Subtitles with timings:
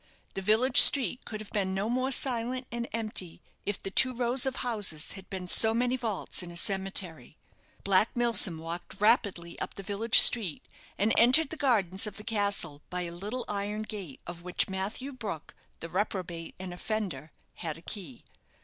[0.33, 4.47] The village street could have been no more silent and empty if the two rows
[4.47, 7.37] of houses had been so many vaults in a cemetery.
[7.83, 10.63] Black Milsom walked rapidly up the village street,
[10.97, 15.13] and entered the gardens of the castle by a little iron gate, of which Matthew
[15.13, 18.23] Brook, the reprobate and offender, had a key.